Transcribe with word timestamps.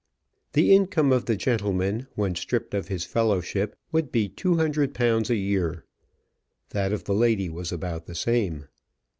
The 0.53 0.71
income 0.73 1.11
of 1.11 1.25
the 1.25 1.35
gentleman 1.35 2.07
when 2.15 2.33
stripped 2.33 2.73
of 2.73 2.87
his 2.87 3.05
fellowship 3.05 3.75
would 3.91 4.11
be 4.11 4.29
two 4.29 4.55
hundred 4.55 4.95
pounds 4.95 5.29
a 5.29 5.35
year; 5.35 5.85
that 6.71 6.91
of 6.91 7.03
the 7.03 7.13
lady 7.13 7.49
was 7.49 7.71
about 7.71 8.07
the 8.07 8.15
same. 8.15 8.65